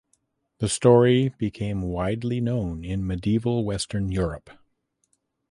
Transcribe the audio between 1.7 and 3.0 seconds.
widely known